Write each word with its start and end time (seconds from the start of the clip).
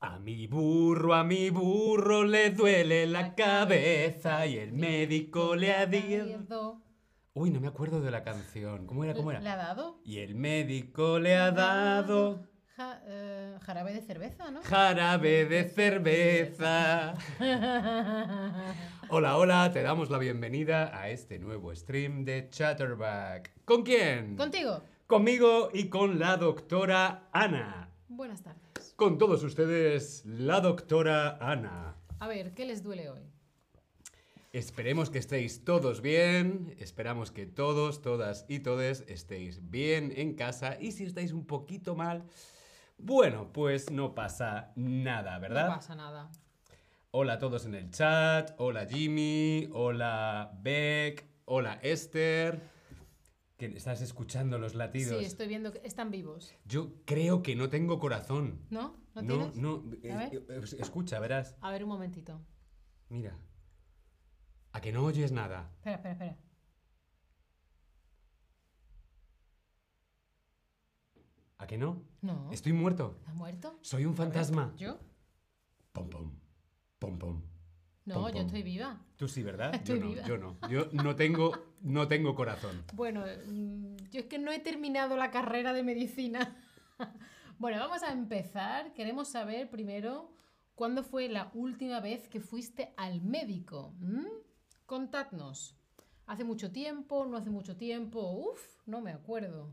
A 0.00 0.18
mi 0.18 0.46
burro, 0.46 1.14
a 1.14 1.24
mi 1.24 1.50
burro 1.50 2.22
le 2.24 2.50
duele 2.50 3.06
la 3.06 3.34
cabeza 3.34 4.46
y 4.46 4.58
el 4.58 4.72
médico 4.72 5.56
le 5.56 5.72
ha 5.74 5.86
dicho... 5.86 6.82
Uy, 7.34 7.50
no 7.50 7.60
me 7.60 7.68
acuerdo 7.68 8.00
de 8.00 8.10
la 8.10 8.22
canción. 8.22 8.86
¿Cómo 8.86 9.04
era? 9.04 9.14
¿Cómo 9.14 9.30
era? 9.30 9.40
¿Le 9.40 9.48
ha 9.50 9.56
dado? 9.56 10.00
Y 10.04 10.18
el 10.18 10.34
médico 10.34 11.18
le 11.18 11.36
ha 11.36 11.50
dado... 11.50 12.46
Ja- 12.76 13.00
eh, 13.06 13.56
jarabe 13.62 13.92
de 13.94 14.02
cerveza, 14.02 14.50
¿no? 14.50 14.62
Jarabe 14.62 15.46
de 15.46 15.64
cerveza. 15.64 17.14
Hola, 19.08 19.36
hola, 19.38 19.70
te 19.72 19.82
damos 19.82 20.10
la 20.10 20.18
bienvenida 20.18 20.94
a 20.98 21.08
este 21.08 21.38
nuevo 21.38 21.74
stream 21.74 22.24
de 22.24 22.48
Chatterback. 22.50 23.64
¿Con 23.64 23.82
quién? 23.82 24.36
Contigo. 24.36 24.82
Conmigo 25.06 25.70
y 25.72 25.88
con 25.88 26.18
la 26.18 26.36
doctora 26.36 27.28
Ana. 27.32 27.88
Buenas 28.08 28.42
tardes. 28.42 28.65
Con 28.96 29.18
todos 29.18 29.42
ustedes, 29.42 30.24
la 30.24 30.62
doctora 30.62 31.36
Ana. 31.38 31.96
A 32.18 32.28
ver, 32.28 32.54
¿qué 32.54 32.64
les 32.64 32.82
duele 32.82 33.10
hoy? 33.10 33.20
Esperemos 34.54 35.10
que 35.10 35.18
estéis 35.18 35.66
todos 35.66 36.00
bien, 36.00 36.74
esperamos 36.78 37.30
que 37.30 37.44
todos, 37.44 38.00
todas 38.00 38.46
y 38.48 38.60
todes 38.60 39.04
estéis 39.06 39.70
bien 39.70 40.14
en 40.16 40.32
casa 40.32 40.78
y 40.80 40.92
si 40.92 41.04
estáis 41.04 41.32
un 41.32 41.44
poquito 41.44 41.94
mal, 41.94 42.24
bueno, 42.96 43.52
pues 43.52 43.90
no 43.90 44.14
pasa 44.14 44.72
nada, 44.76 45.38
¿verdad? 45.40 45.68
No 45.68 45.74
pasa 45.74 45.94
nada. 45.94 46.30
Hola 47.10 47.34
a 47.34 47.38
todos 47.38 47.66
en 47.66 47.74
el 47.74 47.90
chat, 47.90 48.52
hola 48.56 48.86
Jimmy, 48.86 49.68
hola 49.74 50.52
Beck, 50.62 51.26
hola 51.44 51.78
Esther. 51.82 52.75
Que 53.56 53.66
estás 53.66 54.02
escuchando 54.02 54.58
los 54.58 54.74
latidos. 54.74 55.18
Sí, 55.18 55.24
estoy 55.24 55.48
viendo 55.48 55.72
que 55.72 55.80
están 55.84 56.10
vivos. 56.10 56.54
Yo 56.66 56.92
creo 57.06 57.42
que 57.42 57.56
no 57.56 57.70
tengo 57.70 57.98
corazón. 57.98 58.60
¿No? 58.68 58.96
¿No, 59.14 59.22
no, 59.22 59.26
tienes? 59.50 59.56
no, 59.56 59.82
eh, 60.02 60.12
A 60.12 60.16
ver. 60.18 60.34
eh, 60.34 60.60
escucha, 60.78 61.18
verás. 61.20 61.56
A 61.62 61.70
ver, 61.70 61.82
un 61.84 61.88
momentito. 61.88 62.38
Mira. 63.08 63.38
A 64.72 64.80
que 64.82 64.92
no 64.92 65.04
oyes 65.04 65.32
nada. 65.32 65.70
Espera, 65.78 65.96
espera, 65.96 66.12
espera. 66.12 66.36
¿A 71.58 71.66
que 71.66 71.78
no? 71.78 72.02
No. 72.20 72.50
Estoy 72.52 72.72
muerto. 72.74 73.18
¿Has 73.26 73.34
muerto? 73.34 73.78
Soy 73.80 74.04
un 74.04 74.12
ver, 74.14 74.26
fantasma. 74.26 74.74
¿Yo? 74.76 74.98
Pom, 75.92 76.10
pom. 76.10 76.32
Pom, 76.98 77.18
pom. 77.18 77.42
No, 78.04 78.14
Pom, 78.16 78.26
yo 78.26 78.32
pom. 78.34 78.46
estoy 78.46 78.62
viva. 78.62 79.02
Tú 79.16 79.26
sí, 79.26 79.42
¿verdad? 79.42 79.74
Estoy 79.74 79.98
yo 79.98 80.04
no, 80.04 80.10
viva. 80.10 80.26
yo 80.26 80.38
no. 80.38 80.58
Yo 80.68 80.88
no 80.92 81.16
tengo, 81.16 81.52
no 81.82 82.08
tengo 82.08 82.34
corazón. 82.34 82.84
Bueno, 82.94 83.24
mm, 83.46 83.96
yo 84.10 84.20
es 84.20 84.26
que 84.26 84.38
no 84.38 84.50
he 84.52 84.58
terminado 84.58 85.16
la 85.16 85.30
carrera 85.30 85.72
de 85.72 85.82
medicina. 85.82 86.56
bueno, 87.58 87.78
vamos 87.78 88.02
a 88.02 88.12
empezar. 88.12 88.92
Queremos 88.92 89.28
saber 89.28 89.70
primero 89.70 90.30
cuándo 90.74 91.02
fue 91.02 91.28
la 91.28 91.50
última 91.54 92.00
vez 92.00 92.28
que 92.28 92.40
fuiste 92.40 92.92
al 92.96 93.22
médico. 93.22 93.94
¿Mm? 93.98 94.26
Contadnos. 94.86 95.76
¿Hace 96.26 96.44
mucho 96.44 96.72
tiempo? 96.72 97.24
¿No 97.26 97.36
hace 97.36 97.50
mucho 97.50 97.76
tiempo? 97.76 98.20
Uf, 98.30 98.60
no 98.86 99.00
me 99.00 99.12
acuerdo. 99.12 99.72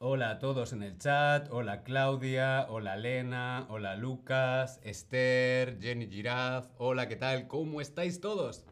Hola 0.00 0.30
a 0.30 0.38
todos 0.38 0.72
en 0.72 0.84
el 0.84 0.96
chat. 0.96 1.48
Hola 1.50 1.82
Claudia, 1.82 2.66
hola 2.68 2.96
Lena, 2.96 3.66
hola 3.68 3.96
Lucas, 3.96 4.78
Esther, 4.84 5.80
Jenny 5.80 6.06
Giraffe. 6.06 6.70
Hola, 6.78 7.08
¿qué 7.08 7.16
tal? 7.16 7.48
¿Cómo 7.48 7.80
estáis 7.80 8.20
todos? 8.20 8.64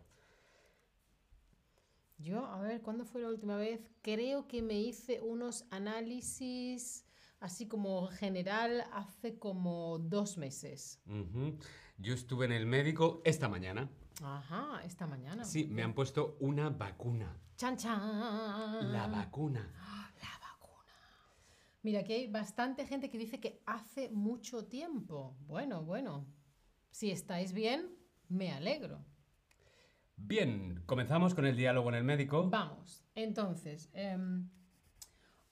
Yo, 2.19 2.47
a 2.47 2.61
ver, 2.61 2.81
¿cuándo 2.83 3.05
fue 3.05 3.21
la 3.21 3.29
última 3.29 3.57
vez? 3.57 3.91
Creo 4.03 4.49
que 4.49 4.63
me 4.63 4.81
hice 4.81 5.21
unos 5.21 5.67
análisis 5.71 7.05
así 7.41 7.69
como 7.69 8.07
general 8.09 8.85
hace 8.93 9.39
como 9.39 9.99
dos 9.99 10.39
meses. 10.39 11.01
Yo 11.99 12.15
estuve 12.15 12.47
en 12.47 12.53
el 12.53 12.67
médico 12.67 13.21
esta 13.25 13.49
mañana. 13.49 13.91
Ajá, 14.23 14.83
esta 14.85 15.07
mañana. 15.07 15.45
Sí, 15.45 15.67
me 15.67 15.83
han 15.83 15.95
puesto 15.95 16.37
una 16.41 16.71
vacuna. 16.71 17.39
Chan, 17.57 17.77
chan. 17.77 18.93
La 18.93 19.07
vacuna. 19.09 19.73
La 20.23 20.39
vacuna. 20.41 20.95
Mira, 21.83 22.01
aquí 22.01 22.15
hay 22.15 22.27
bastante 22.29 22.87
gente 22.87 23.11
que 23.11 23.19
dice 23.19 23.41
que 23.41 23.63
hace 23.67 24.11
mucho 24.11 24.67
tiempo. 24.67 25.37
Bueno, 25.47 25.85
bueno. 25.85 26.27
Si 26.91 27.11
estáis 27.11 27.53
bien, 27.53 27.95
me 28.29 28.53
alegro. 28.53 29.05
Bien, 30.17 30.83
comenzamos 30.87 31.35
con 31.35 31.47
el 31.47 31.57
diálogo 31.57 31.89
en 31.91 31.95
el 31.97 32.05
médico. 32.05 32.49
Vamos. 32.51 33.05
Entonces, 33.15 33.91
em, 33.93 34.49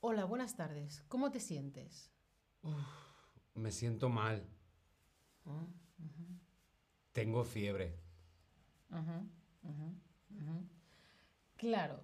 hola, 0.00 0.24
buenas 0.24 0.56
tardes. 0.56 1.02
¿Cómo 1.08 1.30
te 1.30 1.38
sientes? 1.38 2.10
Me 3.54 3.70
siento 3.70 4.08
mal. 4.08 4.48
Ah, 5.44 5.66
Tengo 7.12 7.44
fiebre. 7.44 8.00
Claro, 11.56 12.02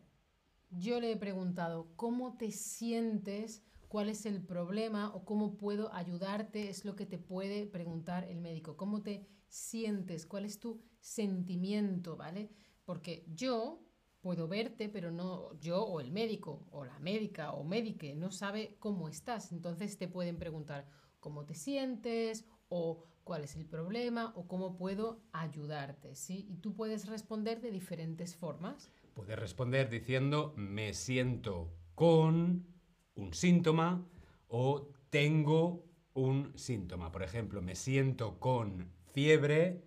yo 0.71 1.01
le 1.01 1.13
he 1.13 1.17
preguntado, 1.17 1.89
¿cómo 1.97 2.37
te 2.37 2.53
sientes? 2.53 3.65
¿Cuál 3.91 4.09
es 4.09 4.25
el 4.25 4.41
problema? 4.41 5.13
¿O 5.17 5.25
cómo 5.25 5.57
puedo 5.57 5.93
ayudarte? 5.93 6.71
Es 6.71 6.85
lo 6.85 6.95
que 6.95 7.07
te 7.07 7.19
puede 7.19 7.67
preguntar 7.67 8.23
el 8.23 8.41
médico. 8.41 8.77
¿Cómo 8.77 9.03
te 9.03 9.27
sientes? 9.49 10.27
¿Cuál 10.27 10.45
es 10.45 10.61
tu 10.61 10.81
sentimiento? 11.01 12.17
¿Vale? 12.17 12.53
Porque 12.85 13.25
yo 13.35 13.83
puedo 14.21 14.47
verte, 14.47 14.89
pero 14.89 15.11
no 15.11 15.59
yo 15.59 15.83
o 15.83 15.99
el 15.99 16.13
médico 16.13 16.69
o 16.71 16.85
la 16.85 17.01
médica 17.01 17.51
o 17.51 17.65
médique 17.65 18.15
no 18.15 18.31
sabe 18.31 18.77
cómo 18.79 19.09
estás. 19.09 19.51
Entonces 19.51 19.99
te 19.99 20.07
pueden 20.07 20.39
preguntar 20.39 20.87
cómo 21.19 21.45
te 21.45 21.57
sientes 21.57 22.47
o 22.69 23.03
cuál 23.25 23.43
es 23.43 23.57
el 23.57 23.67
problema 23.67 24.33
o 24.37 24.47
cómo 24.47 24.77
puedo 24.77 25.25
ayudarte, 25.33 26.15
¿sí? 26.15 26.47
Y 26.49 26.59
tú 26.59 26.77
puedes 26.77 27.09
responder 27.09 27.61
de 27.61 27.73
diferentes 27.73 28.37
formas. 28.37 28.89
Puedes 29.15 29.37
responder 29.37 29.91
diciendo 29.91 30.55
me 30.57 30.95
siento 30.95 31.73
con 31.97 32.80
un 33.15 33.35
síntoma 33.35 34.07
o 34.49 34.89
tengo 35.11 35.85
un 36.15 36.53
síntoma. 36.57 37.13
Por 37.13 37.23
ejemplo, 37.23 37.63
me 37.63 37.75
siento 37.75 38.39
con 38.39 38.91
fiebre 39.13 39.83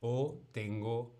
o 0.00 0.40
tengo 0.52 1.16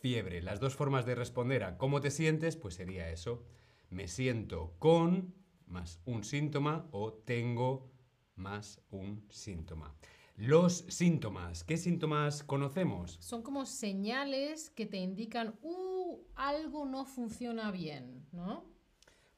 fiebre. 0.00 0.42
Las 0.42 0.60
dos 0.60 0.74
formas 0.74 1.06
de 1.06 1.14
responder 1.14 1.64
a 1.64 1.78
cómo 1.78 2.00
te 2.00 2.10
sientes, 2.10 2.56
pues 2.56 2.74
sería 2.74 3.10
eso. 3.10 3.44
Me 3.90 4.08
siento 4.08 4.74
con 4.78 5.34
más 5.66 6.00
un 6.04 6.24
síntoma 6.24 6.88
o 6.92 7.12
tengo 7.12 7.90
más 8.36 8.80
un 8.90 9.24
síntoma. 9.30 9.94
Los 10.36 10.84
síntomas. 10.88 11.64
¿Qué 11.64 11.76
síntomas 11.76 12.44
conocemos? 12.44 13.18
Son 13.20 13.42
como 13.42 13.66
señales 13.66 14.70
que 14.70 14.86
te 14.86 14.98
indican, 14.98 15.58
uh, 15.62 16.20
algo 16.36 16.84
no 16.84 17.04
funciona 17.04 17.72
bien, 17.72 18.24
¿no? 18.30 18.64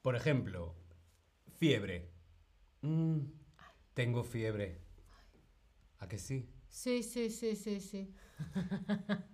Por 0.03 0.15
ejemplo, 0.15 0.75
fiebre. 1.60 2.10
Mm, 2.81 3.19
tengo 3.93 4.25
fiebre. 4.25 4.81
¿A 5.98 6.09
que 6.09 6.16
sí? 6.16 6.48
Sí, 6.69 7.03
sí, 7.03 7.28
sí, 7.28 7.54
sí, 7.54 7.81
sí. 7.81 8.15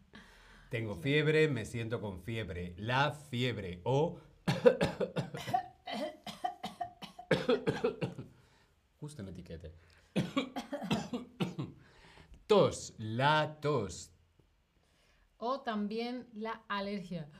Tengo 0.70 0.96
fiebre, 0.96 1.46
me 1.46 1.64
siento 1.64 2.00
con 2.00 2.20
fiebre. 2.20 2.74
La 2.78 3.12
fiebre 3.12 3.80
o... 3.84 4.18
Justo 8.98 9.22
en 9.22 9.28
etiquete. 9.28 9.72
tos, 12.48 12.92
la 12.98 13.60
tos. 13.60 14.10
O 15.36 15.60
también 15.60 16.28
la 16.32 16.64
alergia. 16.66 17.30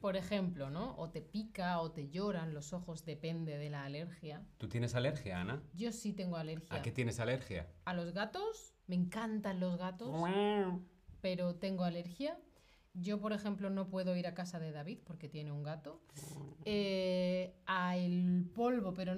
Por 0.00 0.16
ejemplo, 0.16 0.70
¿no? 0.70 0.96
O 0.96 1.10
te 1.10 1.20
pica 1.20 1.78
o 1.80 1.92
te 1.92 2.08
lloran 2.08 2.54
los 2.54 2.72
ojos, 2.72 3.04
depende 3.04 3.58
de 3.58 3.68
la 3.68 3.84
alergia. 3.84 4.46
¿Tú 4.56 4.68
tienes 4.68 4.94
alergia, 4.94 5.40
Ana? 5.40 5.62
Yo 5.74 5.92
sí 5.92 6.12
tengo 6.12 6.36
alergia. 6.36 6.74
¿A 6.74 6.82
qué 6.82 6.90
tienes 6.90 7.20
alergia? 7.20 7.68
A 7.84 7.92
los 7.92 8.12
gatos, 8.12 8.74
me 8.86 8.96
encantan 8.96 9.60
los 9.60 9.76
gatos, 9.76 10.10
pero 11.20 11.56
tengo 11.56 11.84
alergia. 11.84 12.38
Yo, 12.94 13.20
por 13.20 13.32
ejemplo, 13.32 13.70
no 13.70 13.88
puedo 13.88 14.16
ir 14.16 14.26
a 14.26 14.34
casa 14.34 14.58
de 14.58 14.72
David 14.72 14.98
porque 15.04 15.28
tiene 15.28 15.52
un 15.52 15.62
gato. 15.62 16.02
Eh, 16.64 17.54
al 17.66 18.50
polvo, 18.54 18.94
pero 18.94 19.14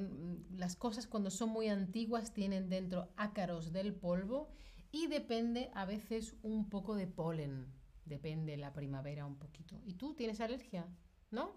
las 0.51 0.77
cosas 0.77 1.07
cuando 1.07 1.31
son 1.31 1.51
muy 1.51 1.69
antiguas 1.69 2.35
tienen 2.35 2.69
dentro 2.69 3.09
ácaros 3.17 3.73
del 3.73 3.95
polvo 3.95 4.51
y 4.91 5.07
depende 5.07 5.71
a 5.75 5.87
veces 5.87 6.37
un 6.43 6.69
poco 6.69 6.97
de 6.97 7.07
polen. 7.07 7.73
Depende 8.05 8.57
la 8.57 8.73
primavera 8.73 9.27
un 9.27 9.37
poquito. 9.39 9.81
¿Y 9.85 9.95
tú 9.95 10.15
tienes 10.15 10.41
alergia? 10.41 10.87
¿No? 11.31 11.53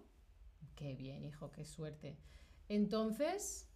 Qué 0.76 0.94
bien, 0.94 1.24
hijo, 1.24 1.50
qué 1.50 1.64
suerte. 1.64 2.18
Entonces, 2.68 3.68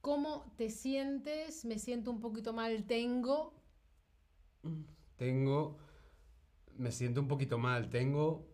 ¿cómo 0.00 0.52
te 0.56 0.68
sientes? 0.70 1.64
Me 1.64 1.78
siento 1.78 2.10
un 2.10 2.20
poquito 2.20 2.52
mal, 2.52 2.84
tengo. 2.86 3.54
Tengo... 5.16 5.76
Me 6.78 6.90
siento 6.92 7.20
un 7.20 7.28
poquito 7.28 7.58
mal. 7.58 7.88
Tengo... 7.90 8.46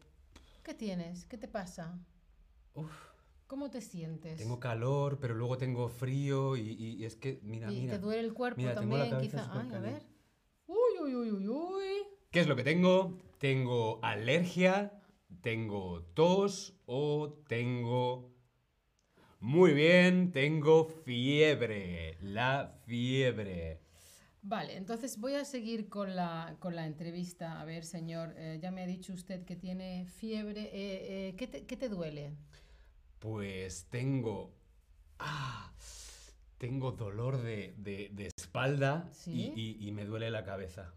¿Qué 0.62 0.74
tienes? 0.74 1.24
¿Qué 1.26 1.38
te 1.38 1.48
pasa? 1.48 1.98
Uf, 2.74 2.92
¿Cómo 3.46 3.70
te 3.70 3.80
sientes? 3.80 4.38
Tengo 4.38 4.58
calor, 4.58 5.18
pero 5.20 5.34
luego 5.34 5.56
tengo 5.56 5.88
frío 5.88 6.56
y, 6.56 6.60
y- 6.62 6.96
y 6.96 7.04
es 7.04 7.14
que, 7.16 7.40
mira, 7.42 7.70
y 7.70 7.82
mira. 7.82 7.94
te 7.94 7.98
duele 8.00 8.20
el 8.22 8.34
cuerpo 8.34 8.60
Mira, 8.60 8.74
también, 8.74 9.18
quizá. 9.20 9.48
Ay, 9.52 9.70
a 9.72 9.78
ver. 9.80 10.02
Uy, 10.66 10.76
uy, 11.02 11.14
uy, 11.14 11.30
uy, 11.30 11.48
uy. 11.48 12.06
¿Qué 12.36 12.40
es 12.42 12.48
lo 12.48 12.54
que 12.56 12.64
tengo? 12.64 13.16
¿Tengo 13.38 13.98
alergia? 14.02 14.92
¿Tengo 15.40 16.02
tos? 16.12 16.74
¿O 16.84 17.32
tengo... 17.48 18.30
Muy 19.40 19.72
bien, 19.72 20.32
tengo 20.32 20.84
fiebre. 20.84 22.18
La 22.20 22.74
fiebre. 22.84 23.80
Vale, 24.42 24.76
entonces 24.76 25.18
voy 25.18 25.32
a 25.32 25.46
seguir 25.46 25.88
con 25.88 26.14
la, 26.14 26.56
con 26.58 26.76
la 26.76 26.84
entrevista. 26.84 27.58
A 27.58 27.64
ver, 27.64 27.86
señor, 27.86 28.34
eh, 28.36 28.58
ya 28.60 28.70
me 28.70 28.82
ha 28.82 28.86
dicho 28.86 29.14
usted 29.14 29.46
que 29.46 29.56
tiene 29.56 30.04
fiebre. 30.04 30.64
Eh, 30.64 31.28
eh, 31.28 31.34
¿qué, 31.38 31.46
te, 31.46 31.64
qué 31.64 31.78
te 31.78 31.88
duele? 31.88 32.34
Pues 33.18 33.86
tengo... 33.88 34.52
Ah, 35.18 35.72
tengo 36.58 36.92
dolor 36.92 37.40
de, 37.40 37.72
de- 37.78 38.10
de 38.12 38.28
espalda 38.36 39.08
¿Sí? 39.10 39.54
y, 39.56 39.62
y- 39.84 39.88
y 39.88 39.92
me 39.92 40.04
duele 40.04 40.30
la 40.30 40.44
cabeza. 40.44 40.92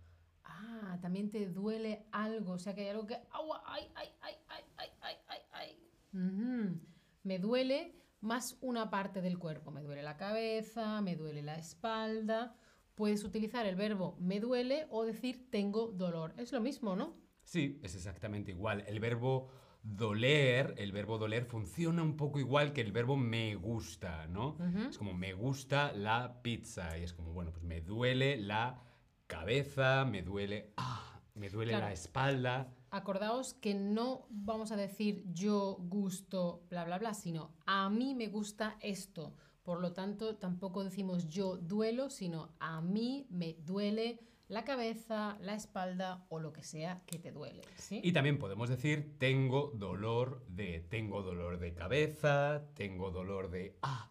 Ah, 0.50 0.98
también 1.02 1.30
te 1.30 1.48
duele 1.48 2.06
algo. 2.12 2.54
O 2.54 2.60
sea, 2.60 2.74
que 2.74 2.82
hay 2.82 2.90
algo 2.90 3.06
que... 3.06 3.16
¡Agua! 3.32 3.64
¡Ay, 3.66 3.84
ay, 3.96 4.10
ay, 4.22 4.34
ay, 4.48 4.64
ay, 4.78 5.16
ay, 5.28 5.40
ay. 5.52 6.80
Me 7.24 7.40
duele 7.40 7.96
más 8.22 8.58
una 8.62 8.90
parte 8.90 9.22
del 9.22 9.38
cuerpo. 9.38 9.72
Me 9.72 9.82
duele 9.82 10.04
la 10.04 10.18
cabeza, 10.18 11.02
me 11.02 11.16
duele 11.16 11.42
la 11.42 11.58
espalda. 11.58 12.56
Puedes 12.96 13.24
utilizar 13.24 13.66
el 13.66 13.76
verbo 13.76 14.18
me 14.20 14.40
duele 14.40 14.88
o 14.90 15.06
decir 15.06 15.50
tengo 15.50 15.88
dolor. 15.88 16.34
Es 16.38 16.52
lo 16.52 16.60
mismo, 16.60 16.96
¿no? 16.96 17.16
Sí, 17.44 17.80
es 17.82 17.96
exactamente 17.96 18.52
igual. 18.52 18.84
El 18.88 19.00
verbo 19.00 19.50
doler, 19.82 20.76
el 20.78 20.92
verbo 20.92 21.18
doler 21.18 21.46
funciona 21.46 22.04
un 22.04 22.18
poco 22.18 22.40
igual 22.40 22.74
que 22.74 22.82
el 22.82 22.92
verbo 22.92 23.16
me 23.16 23.56
gusta, 23.56 24.28
¿no? 24.28 24.58
Ujú. 24.60 24.90
Es 24.90 24.98
como 24.98 25.14
me 25.14 25.34
gusta 25.34 25.94
la 25.94 26.42
pizza 26.42 26.98
y 26.98 27.04
es 27.04 27.14
como, 27.14 27.32
bueno, 27.32 27.52
pues 27.52 27.64
me 27.64 27.80
duele 27.82 28.38
la 28.38 28.84
cabeza, 29.30 30.06
me 30.06 30.24
duele, 30.24 30.74
ah, 30.78 31.22
me 31.36 31.50
duele 31.50 31.72
Claro. 31.72 31.86
la 31.86 31.94
espalda. 31.94 32.74
Acordaos 32.90 33.54
que 33.54 33.76
no 33.76 34.26
vamos 34.30 34.72
a 34.72 34.76
decir 34.76 35.24
yo 35.32 35.78
gusto, 35.80 36.64
bla, 36.70 36.84
bla, 36.84 36.98
bla, 36.98 37.14
sino 37.14 37.54
a 37.68 37.90
mí 37.90 38.16
me 38.16 38.28
gusta 38.28 38.78
esto. 38.82 39.36
Por 39.64 39.82
lo 39.82 39.94
tanto, 39.94 40.38
tampoco 40.38 40.84
decimos 40.84 41.30
yo 41.30 41.58
duelo, 41.58 42.10
sino 42.10 42.56
a 42.60 42.82
mí 42.82 43.28
me 43.30 43.54
duele 43.54 44.20
la 44.48 44.64
cabeza, 44.64 45.38
la 45.42 45.54
espalda 45.54 46.26
o 46.30 46.40
lo 46.40 46.52
que 46.52 46.64
sea 46.64 47.04
que 47.06 47.20
te 47.20 47.32
duele. 47.32 47.62
¿sí? 47.78 48.02
Y 48.04 48.12
también 48.14 48.40
podemos 48.40 48.68
decir 48.68 49.16
tengo 49.20 49.72
dolor 49.76 50.44
de, 50.48 50.80
tengo 50.90 51.22
dolor 51.22 51.60
de 51.60 51.76
cabeza, 51.76 52.66
tengo 52.74 53.12
dolor 53.12 53.52
de, 53.52 53.78
ah, 53.84 54.10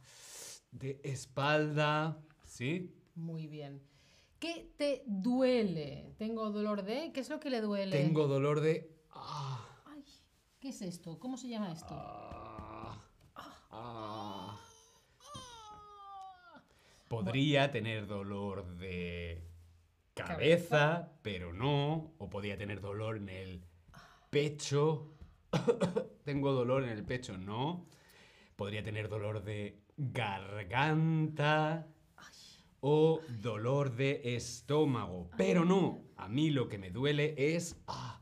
de 0.70 1.00
espalda, 1.02 2.20
¿sí? 2.46 2.94
Muy 3.16 3.48
bien. 3.48 3.82
¿Qué 4.38 4.72
te 4.76 5.02
duele? 5.06 6.14
Tengo 6.16 6.50
dolor 6.50 6.84
de... 6.84 7.12
¿Qué 7.12 7.20
es 7.20 7.28
lo 7.28 7.40
que 7.40 7.50
le 7.50 7.60
duele? 7.60 7.96
Tengo 7.96 8.28
dolor 8.28 8.60
de, 8.60 8.88
ah, 9.10 9.66
Ay, 9.86 10.04
¿qué 10.60 10.68
es 10.68 10.80
esto? 10.82 11.18
¿Cómo 11.18 11.36
se 11.36 11.48
llama 11.48 11.72
esto? 11.72 11.88
ah, 11.90 13.04
ah. 13.70 14.60
Podría 17.08 17.70
tener 17.72 18.06
dolor 18.06 18.76
de 18.76 19.42
cabeza, 20.14 21.10
pero 21.22 21.52
no. 21.52 22.12
O 22.18 22.28
podría 22.28 22.56
tener 22.56 22.80
dolor 22.80 23.16
en 23.16 23.30
el 23.30 23.64
pecho. 24.30 25.14
Tengo 26.24 26.52
dolor 26.52 26.84
en 26.84 26.90
el 26.90 27.04
pecho, 27.04 27.38
no. 27.38 27.86
Podría 28.56 28.84
tener 28.84 29.08
dolor 29.08 29.42
de 29.42 29.80
garganta. 29.96 31.86
O 32.80 33.20
dolor 33.40 33.96
de 33.96 34.36
estómago. 34.36 35.30
Pero 35.36 35.64
no. 35.64 36.02
A 36.16 36.28
mí 36.28 36.50
lo 36.50 36.68
que 36.68 36.78
me 36.78 36.90
duele 36.90 37.34
es... 37.36 37.76
ah, 37.86 38.20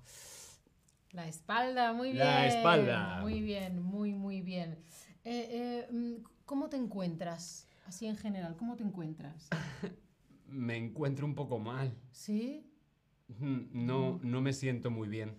La 1.13 1.29
espalda, 1.29 1.93
muy 1.93 2.13
bien. 2.13 2.25
La 2.25 2.47
espalda. 2.47 3.21
Muy 3.21 3.41
bien, 3.43 3.83
muy, 3.83 4.15
muy 4.15 4.41
bien. 4.41 4.79
Eh, 5.25 5.49
eh, 5.51 5.89
mm, 5.93 6.23
¿Cómo 6.45 6.69
te 6.69 6.77
encuentras? 6.77 7.69
Así 7.87 8.07
en 8.07 8.17
general, 8.17 8.57
¿cómo 8.57 8.77
te 8.77 8.83
encuentras? 8.83 9.49
me 10.49 10.77
encuentro 10.77 11.27
un 11.27 11.35
poco 11.35 11.59
mal. 11.59 11.95
¿Sí? 12.11 12.71
No, 13.39 14.21
no 14.23 14.41
me 14.41 14.53
siento 14.53 14.91
muy 14.91 15.09
bien. 15.09 15.37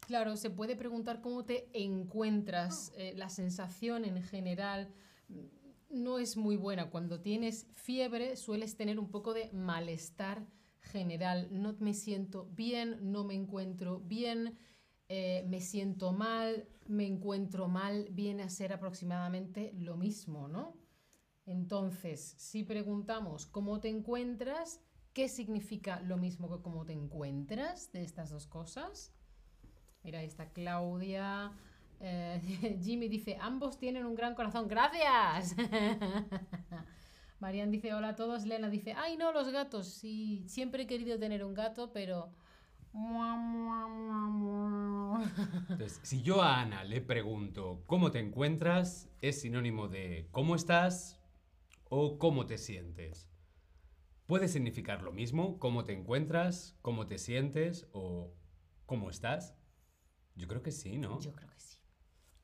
Claro, 0.00 0.36
se 0.36 0.50
puede 0.50 0.76
preguntar 0.76 1.20
cómo 1.20 1.44
te 1.44 1.68
encuentras. 1.72 2.92
Eh, 2.96 3.12
la 3.16 3.28
sensación 3.28 4.04
en 4.04 4.22
general 4.22 4.92
mm, 5.28 5.38
no 5.90 6.18
es 6.18 6.36
muy 6.36 6.56
buena. 6.56 6.90
Cuando 6.90 7.20
tienes 7.20 7.66
fiebre 7.72 8.36
sueles 8.36 8.76
tener 8.76 8.98
un 8.98 9.10
poco 9.10 9.34
de 9.34 9.50
malestar 9.52 10.46
general. 10.80 11.48
No 11.50 11.76
me 11.78 11.94
siento 11.94 12.46
bien, 12.52 13.12
no 13.12 13.24
me 13.24 13.34
encuentro 13.34 14.00
bien, 14.00 14.58
eh, 15.08 15.44
me 15.48 15.60
siento 15.60 16.12
mal, 16.12 16.68
me 16.86 17.06
encuentro 17.06 17.68
mal. 17.68 18.08
Viene 18.10 18.42
a 18.42 18.48
ser 18.48 18.72
aproximadamente 18.72 19.72
lo 19.74 19.96
mismo, 19.96 20.48
¿no? 20.48 20.76
Entonces, 21.46 22.34
si 22.38 22.64
preguntamos 22.64 23.46
cómo 23.46 23.80
te 23.80 23.88
encuentras, 23.88 24.80
¿qué 25.12 25.28
significa 25.28 26.00
lo 26.00 26.16
mismo 26.16 26.48
que 26.48 26.62
cómo 26.62 26.84
te 26.84 26.92
encuentras 26.92 27.92
de 27.92 28.02
estas 28.04 28.30
dos 28.30 28.46
cosas? 28.46 29.12
Mira, 30.02 30.20
ahí 30.20 30.26
está 30.26 30.52
Claudia. 30.52 31.52
Eh, 32.00 32.78
Jimmy 32.82 33.08
dice, 33.08 33.36
ambos 33.40 33.78
tienen 33.78 34.04
un 34.06 34.14
gran 34.14 34.34
corazón. 34.34 34.68
Gracias. 34.68 35.54
Marian 37.40 37.70
dice, 37.70 37.94
hola 37.94 38.10
a 38.10 38.16
todos. 38.16 38.44
Lena 38.46 38.68
dice, 38.68 38.94
ay 38.96 39.16
no, 39.16 39.32
los 39.32 39.48
gatos. 39.48 39.88
Sí, 39.88 40.44
siempre 40.46 40.84
he 40.84 40.86
querido 40.86 41.18
tener 41.18 41.44
un 41.44 41.54
gato, 41.54 41.92
pero... 41.92 42.32
Entonces, 45.68 46.00
si 46.02 46.22
yo 46.22 46.42
a 46.42 46.60
Ana 46.60 46.82
le 46.82 47.00
pregunto 47.00 47.84
cómo 47.86 48.10
te 48.10 48.18
encuentras, 48.18 49.08
es 49.20 49.40
sinónimo 49.40 49.86
de 49.86 50.28
cómo 50.32 50.56
estás 50.56 51.20
o 51.88 52.18
cómo 52.18 52.46
te 52.46 52.58
sientes. 52.58 53.30
Puede 54.26 54.48
significar 54.48 55.02
lo 55.02 55.12
mismo, 55.12 55.58
cómo 55.58 55.84
te 55.84 55.92
encuentras, 55.92 56.76
cómo 56.82 57.06
te 57.06 57.18
sientes 57.18 57.88
o 57.92 58.34
cómo 58.86 59.08
estás. 59.08 59.56
Yo 60.34 60.48
creo 60.48 60.62
que 60.62 60.72
sí, 60.72 60.98
¿no? 60.98 61.20
Yo 61.20 61.32
creo 61.32 61.48
que 61.50 61.60
sí. 61.60 61.79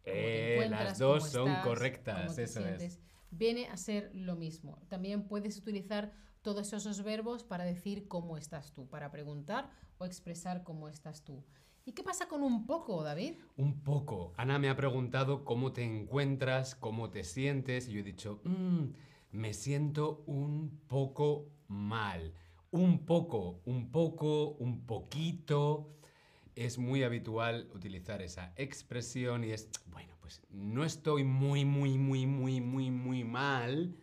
Eh, 0.07 0.67
las 0.71 0.99
dos 0.99 1.31
son 1.31 1.49
estás, 1.49 1.65
correctas, 1.65 2.39
eso 2.39 2.61
es. 2.67 3.01
Viene 3.31 3.67
a 3.67 3.77
ser 3.77 4.11
lo 4.15 4.37
mismo. 4.37 4.81
También 4.89 5.27
puedes 5.27 5.59
utilizar 5.59 6.13
todos 6.43 6.73
esos 6.73 7.03
verbos 7.03 7.43
para 7.43 7.65
decir 7.65 8.07
cómo 8.07 8.37
estás 8.39 8.73
tú, 8.73 8.89
para 8.89 9.11
preguntar 9.11 9.71
o 9.99 10.05
expresar 10.05 10.63
cómo 10.63 10.89
estás 10.89 11.25
tú. 11.25 11.45
¿Y 11.85 11.93
qué 11.93 12.03
pasa 12.03 12.29
con 12.29 12.43
un 12.43 12.67
poco, 12.67 13.03
David? 13.03 13.35
Un 13.57 13.83
poco. 13.83 14.33
Ana 14.37 14.59
me 14.59 14.69
ha 14.69 14.77
preguntado 14.77 15.45
cómo 15.45 15.73
te 15.73 15.83
encuentras, 15.83 16.75
cómo 16.75 17.11
te 17.11 17.25
sientes, 17.25 17.89
y 17.89 17.93
yo 17.93 18.01
he 18.01 18.05
dicho, 18.05 18.41
"Mm, 18.45 18.93
me 19.33 19.53
siento 19.53 20.23
un 20.27 20.81
poco 20.87 21.49
mal. 21.69 22.33
Un 22.71 23.07
poco, 23.07 23.61
un 23.65 23.91
poco, 23.91 24.51
un 24.59 24.87
poquito. 24.87 25.93
Es 26.57 26.79
muy 26.79 27.05
habitual 27.05 27.69
utilizar 27.75 28.23
esa 28.23 28.53
expresión 28.57 29.45
y 29.45 29.51
es, 29.53 29.69
bueno, 29.93 30.17
pues 30.21 30.41
no 30.49 30.85
estoy 30.85 31.23
muy, 31.23 31.67
muy, 31.67 31.99
muy, 31.99 32.27
muy, 32.27 32.61
muy, 32.63 32.91
muy 32.91 33.25
mal, 33.25 33.95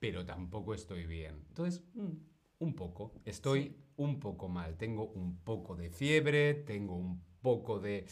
pero 0.00 0.26
tampoco 0.26 0.74
estoy 0.74 1.06
bien. 1.06 1.44
Entonces, 1.48 1.84
mm, 1.94 2.10
un 2.58 2.74
poco. 2.74 3.12
Estoy 3.24 3.62
Sí. 3.62 3.76
un 3.96 4.18
poco 4.18 4.48
mal. 4.48 4.76
Tengo 4.76 5.06
un 5.12 5.38
poco 5.44 5.76
de 5.76 5.90
fiebre, 5.90 6.54
tengo 6.54 6.96
un 6.96 7.22
poco 7.40 7.78
de 7.78 8.06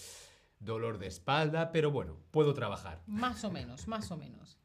dolor 0.60 0.98
de 0.98 1.08
espalda, 1.08 1.72
pero 1.72 1.90
bueno, 1.90 2.16
puedo 2.30 2.54
trabajar. 2.54 3.02
Más 3.06 3.42
o 3.42 3.50
menos, 3.50 3.88
más 3.88 4.08
o 4.12 4.16
menos. 4.16 4.56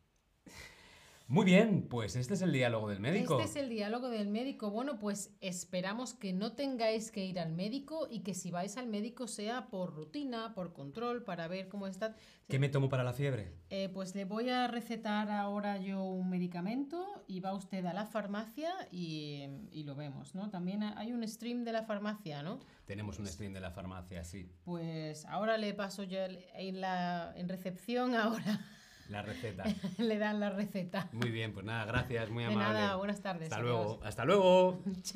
Muy 1.27 1.44
bien, 1.44 1.88
pues 1.89 2.15
este 2.15 2.36
es 2.36 2.44
el 2.44 2.51
diálogo 2.51 2.88
del 2.88 3.00
médico. 3.00 3.39
Este 3.39 3.50
es 3.50 3.63
el 3.63 3.70
diálogo 3.70 4.10
del 4.10 4.27
médico. 4.27 4.70
Bueno, 4.70 5.00
pues 5.00 5.36
esperamos 5.41 6.13
que 6.13 6.34
no 6.34 6.51
tengáis 6.51 7.10
que 7.10 7.25
ir 7.25 7.39
al 7.39 7.51
médico 7.51 8.08
y 8.08 8.20
que 8.20 8.36
si 8.36 8.51
vais 8.51 8.77
al 8.77 8.86
médico 8.86 9.27
sea 9.27 9.65
por 9.67 9.96
rutina, 9.96 10.53
por 10.53 10.72
control, 10.72 11.24
para 11.24 11.48
ver 11.48 11.67
cómo 11.67 11.88
está. 11.88 12.15
¿Qué 12.48 12.60
me 12.60 12.70
tomo 12.70 12.89
para 12.89 13.03
la 13.03 13.13
fiebre? 13.13 13.53
Eh, 13.72 13.89
pues 13.91 14.13
le 14.13 14.25
voy 14.25 14.50
a 14.50 14.67
recetar 14.67 15.32
ahora 15.32 15.77
yo 15.77 16.03
un 16.03 16.29
medicamento 16.29 17.03
y 17.27 17.39
va 17.39 17.55
usted 17.55 17.84
a 17.88 17.94
la 17.94 18.05
farmacia 18.05 18.72
y, 18.91 19.46
y 19.72 19.84
lo 19.84 19.96
vemos, 19.96 20.36
¿no? 20.36 20.51
También 20.51 20.84
hay 20.84 21.12
un 21.12 21.27
stream 21.27 21.63
de 21.63 21.72
la 21.72 21.82
farmacia, 21.82 22.44
¿no? 22.44 22.60
Tenemos 22.86 23.17
un 23.17 23.25
stream 23.25 23.51
de 23.51 23.62
la 23.62 23.72
farmacia, 23.72 24.24
sí. 24.24 24.48
Pues 24.63 25.25
ahora 25.25 25.58
le 25.58 25.74
paso 25.74 26.03
yo 26.03 26.20
en, 26.53 26.82
la, 26.82 27.34
en 27.36 27.50
recepción, 27.50 28.13
ahora 28.13 28.63
La 29.09 29.21
receta. 29.21 29.63
le 29.97 30.17
dan 30.17 30.39
la 30.39 30.50
receta. 30.50 31.09
Muy 31.12 31.29
bien, 31.29 31.53
pues 31.53 31.65
nada, 31.65 31.85
gracias, 31.85 32.29
muy 32.29 32.43
De 32.43 32.51
amable. 32.53 32.74
nada, 32.74 32.95
buenas 32.95 33.21
tardes. 33.21 33.51
Hasta 33.51 33.62
luego. 33.63 34.00
Hasta 34.03 34.25
luego. 34.25 34.81
Chao. 35.03 35.13